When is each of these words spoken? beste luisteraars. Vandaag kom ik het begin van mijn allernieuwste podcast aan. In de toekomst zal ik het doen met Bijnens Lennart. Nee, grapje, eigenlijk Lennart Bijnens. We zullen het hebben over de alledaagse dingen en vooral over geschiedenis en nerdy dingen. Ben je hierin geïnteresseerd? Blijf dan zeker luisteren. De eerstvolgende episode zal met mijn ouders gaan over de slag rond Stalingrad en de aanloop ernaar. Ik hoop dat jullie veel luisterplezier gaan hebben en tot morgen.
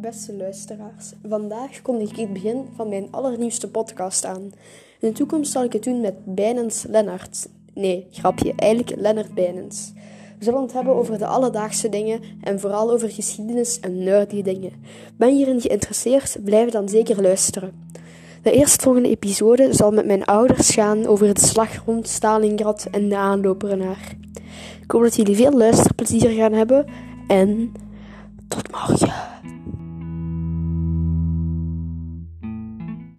beste 0.00 0.36
luisteraars. 0.36 1.12
Vandaag 1.28 1.82
kom 1.82 1.98
ik 2.00 2.16
het 2.16 2.32
begin 2.32 2.68
van 2.76 2.88
mijn 2.88 3.08
allernieuwste 3.10 3.68
podcast 3.68 4.24
aan. 4.24 4.42
In 5.00 5.08
de 5.08 5.12
toekomst 5.12 5.52
zal 5.52 5.64
ik 5.64 5.72
het 5.72 5.84
doen 5.84 6.00
met 6.00 6.14
Bijnens 6.24 6.84
Lennart. 6.88 7.48
Nee, 7.74 8.06
grapje, 8.10 8.52
eigenlijk 8.56 9.00
Lennart 9.00 9.34
Bijnens. 9.34 9.92
We 10.38 10.44
zullen 10.44 10.62
het 10.62 10.72
hebben 10.72 10.94
over 10.94 11.18
de 11.18 11.26
alledaagse 11.26 11.88
dingen 11.88 12.20
en 12.40 12.60
vooral 12.60 12.90
over 12.90 13.10
geschiedenis 13.10 13.80
en 13.80 14.02
nerdy 14.02 14.42
dingen. 14.42 14.72
Ben 15.16 15.28
je 15.28 15.34
hierin 15.34 15.60
geïnteresseerd? 15.60 16.36
Blijf 16.44 16.70
dan 16.70 16.88
zeker 16.88 17.22
luisteren. 17.22 17.72
De 18.42 18.52
eerstvolgende 18.52 19.08
episode 19.08 19.74
zal 19.74 19.90
met 19.90 20.06
mijn 20.06 20.24
ouders 20.24 20.70
gaan 20.70 21.06
over 21.06 21.34
de 21.34 21.40
slag 21.40 21.84
rond 21.84 22.08
Stalingrad 22.08 22.86
en 22.90 23.08
de 23.08 23.16
aanloop 23.16 23.64
ernaar. 23.64 24.16
Ik 24.82 24.90
hoop 24.90 25.02
dat 25.02 25.16
jullie 25.16 25.36
veel 25.36 25.52
luisterplezier 25.52 26.30
gaan 26.30 26.52
hebben 26.52 26.86
en 27.26 27.72
tot 28.48 28.70
morgen. 28.70 29.29